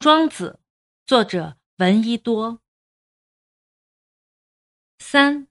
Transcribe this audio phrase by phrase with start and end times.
[0.00, 0.58] 庄子，
[1.04, 2.62] 作者闻一多。
[4.98, 5.46] 三，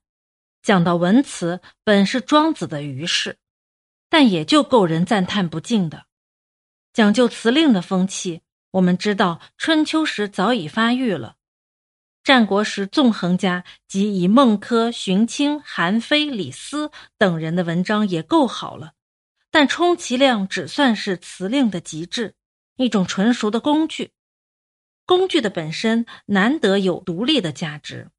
[0.60, 3.38] 讲到文辞，本是庄子的余事，
[4.08, 6.06] 但也就够人赞叹不尽的。
[6.92, 11.36] 讲究辞令的风气，我们知道春秋时早已发育了。
[12.24, 18.94] 战国时，纵横家及以孟轲、荀卿、韩非、李斯等人的文章也够好了，
[19.52, 22.34] 但充其量只算是辞令的极致，
[22.74, 24.10] 一种纯熟的工具。
[25.10, 28.12] 工具的本身难得有独立的价值，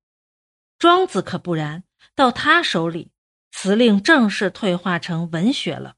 [0.78, 1.86] 庄子可不然。
[2.16, 3.12] 到他手里，
[3.50, 5.96] 辞令正式退化成文学了。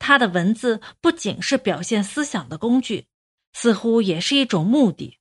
[0.00, 3.06] 他的文字不仅是表现思想的工具，
[3.52, 5.20] 似乎也是一种目的。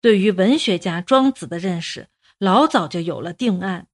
[0.00, 3.82] 对于文学家庄子的认识，老早就有了定案。《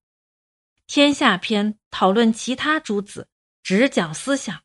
[0.86, 3.28] 天下篇》讨论其他诸子，
[3.62, 4.60] 只讲思想；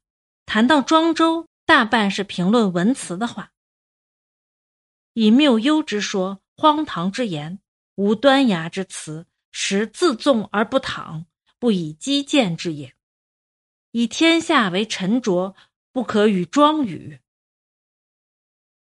[0.45, 3.51] 谈到庄周，大半是评论文辞的话。
[5.13, 7.59] 以谬幽之说，荒唐之言，
[7.95, 11.25] 无端崖之词，实自纵而不淌，
[11.59, 12.93] 不以击谏之也。
[13.91, 15.53] 以天下为沉着，
[15.91, 17.19] 不可与庄语；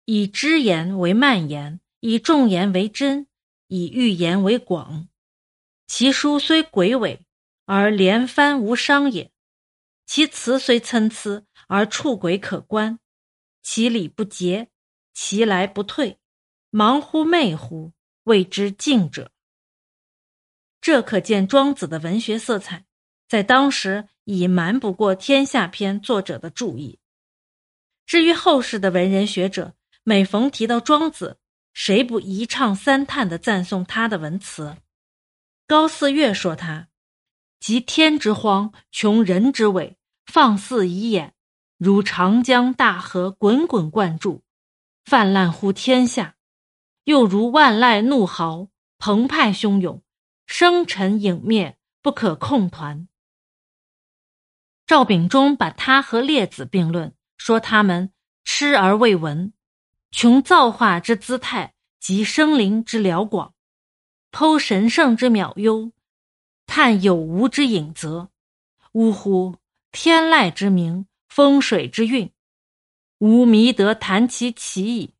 [0.04, 3.26] 以知言为蔓言，以众言为真，
[3.66, 5.08] 以欲言为广。
[5.88, 7.20] 其书虽诡伪，
[7.64, 9.30] 而连帆无伤也；
[10.06, 12.98] 其词虽参差，而触轨可观；
[13.64, 14.70] 其理不竭。
[15.14, 16.18] 其来不退，
[16.70, 17.92] 忙乎昧乎，
[18.24, 19.30] 谓之静者。
[20.80, 22.84] 这可见庄子的文学色彩，
[23.26, 26.98] 在当时已瞒不过《天下篇》作者的注意。
[28.04, 31.38] 至于后世的文人学者，每逢提到庄子，
[31.72, 34.76] 谁不一唱三叹的赞颂他的文辞？
[35.66, 36.88] 高四月说他
[37.58, 41.34] ：“集天之荒，穷人之伟，放肆以眼，
[41.78, 44.43] 如长江大河滚滚灌注。”
[45.04, 46.36] 泛滥乎天下，
[47.04, 50.02] 又如万籁怒嚎，澎湃汹涌，
[50.46, 53.06] 生沉影灭，不可控团。
[54.86, 58.12] 赵秉忠把他和列子并论，说他们
[58.44, 59.52] 痴而未闻，
[60.10, 63.54] 穷造化之姿态及生灵之辽广，
[64.32, 65.92] 剖神圣之渺幽，
[66.66, 68.30] 探有无之隐则。
[68.92, 69.56] 呜呼！
[69.90, 72.30] 天籁之鸣，风水之运。
[73.18, 75.14] 无弥得谈其奇矣。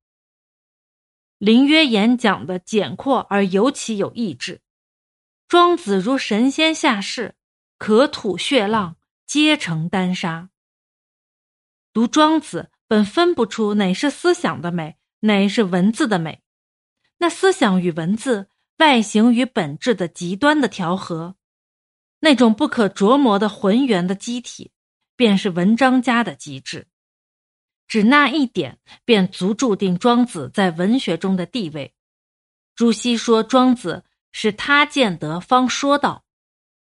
[1.38, 4.62] 林约言讲的简阔而尤其有意志。
[5.47, 7.34] 庄子如神仙下世，
[7.78, 8.97] 可吐血浪，
[9.27, 10.50] 皆成丹砂。
[11.93, 16.43] 读庄子本分不出哪是思想的美，哪是文字的美。
[17.19, 21.37] 那思想与文字、外形与本质的极端的调和，
[22.21, 24.72] 那种不可琢磨的浑圆的机体，
[25.15, 26.88] 便是文章家的极致。
[27.87, 31.95] 只那一点，便足注定庄子在文学中的地位。
[32.75, 36.25] 朱熹说庄子是他见得方说道，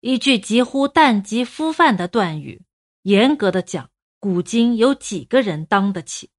[0.00, 2.62] 一句几乎淡及夫范的断语。
[3.02, 6.30] 严格的讲，古今有几个人当得起？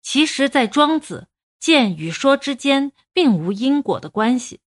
[0.00, 1.28] 其实，在庄子
[1.60, 4.60] 见与说之间，并无因果的关系。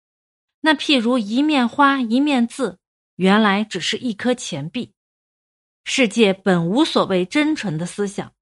[0.60, 2.78] 那譬如一面花，一面字，
[3.16, 4.92] 原来只是一颗钱币。
[5.84, 8.32] 世界本无所谓真纯的思想。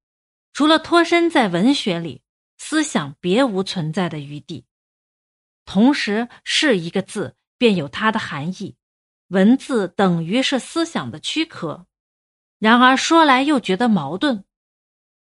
[0.53, 2.21] 除了脱身在文学里，
[2.57, 4.65] 思想别无存在的余地。
[5.65, 8.75] 同时，是一个字便有它的含义，
[9.29, 11.87] 文字等于是思想的躯壳。
[12.59, 14.45] 然而说来又觉得矛盾：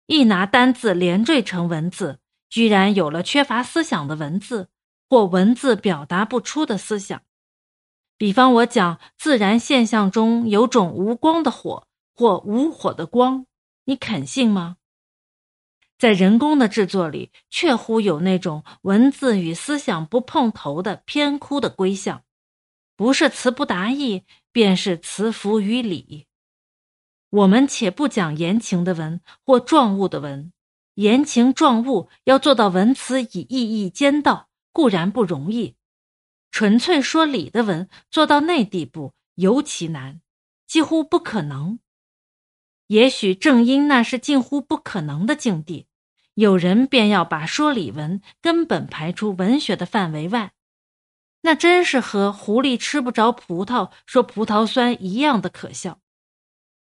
[0.05, 4.69] 一拿单字连缀成文字，居然有了缺乏思想的文字，
[5.09, 7.23] 或文字表达不出的思想。
[8.17, 13.45] 比方我讲自然现象中有种无光的火，或无火的光，
[13.85, 14.77] 你肯信吗？
[16.05, 22.21] 在人工的制作里，确乎有那种文字与思想不碰头的偏枯的归向，
[22.95, 26.27] 不是词不达意，便是词浮于理。
[27.31, 30.53] 我们且不讲言情的文或状物的文，
[30.93, 35.73] 言情状物要做到文词以意义兼到，固然不容易；
[36.51, 40.21] 纯粹说理的文，做到那地步尤其难，
[40.67, 41.79] 几乎不可能。
[42.85, 45.87] 也许正因那是近乎不可能的境地，
[46.35, 50.51] 有人便要把说理文根本排出文学的范围外，
[51.41, 55.99] 那真是和狐狸吃不着葡萄说葡萄酸一样的可笑。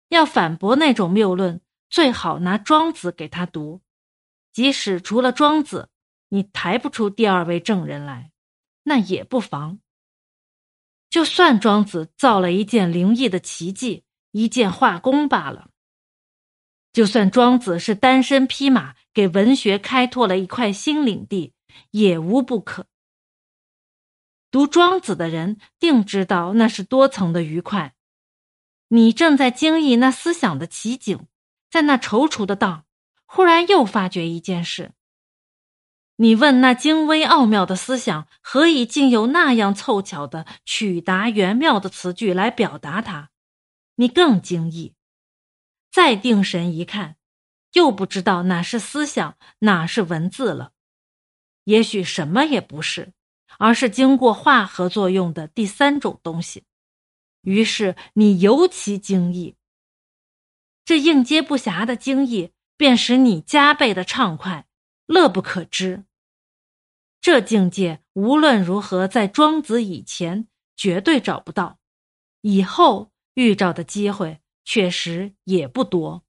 [0.09, 3.81] 要反驳那种谬论，最好拿庄子给他读，
[4.53, 5.89] 即使除了庄子，
[6.29, 8.33] 你抬不出第二位证人来，
[8.83, 9.79] 那也不妨。
[11.09, 15.71] 就算庄子造了一件灵异的奇迹，一件画工罢了。
[16.95, 21.53] 就算庄子是单身匹马，给文学开拓了一块新领地，
[21.91, 22.87] 也无不可。
[24.53, 27.95] 读庄子的人定知道那是多层的愉快。
[28.89, 31.27] 你正在经历那思想的奇景，
[31.69, 32.85] 在那踌躇的当，
[33.27, 34.93] 忽然又发觉一件事。
[36.15, 43.31] 你问那精微奥妙的思想，何以竟有那样凑巧的曲达圆妙的词句来表达它？
[43.97, 44.95] 你更惊异。
[45.95, 47.19] 再定神一看，
[47.75, 50.73] 又不知道哪是思想，哪是文字了。
[51.67, 53.13] 也许什么也不是，
[53.61, 56.65] 而是经过化合作用的第三种东西。
[57.43, 59.55] 于是你尤其惊异。
[60.85, 64.67] 这应接不暇的惊异，便使你加倍的畅快。
[65.07, 66.07] 乐不可支。
[67.21, 71.79] 这境界无论如何，在庄子以前绝对找不到，
[72.41, 76.24] 以后遇着的机会确实也不多。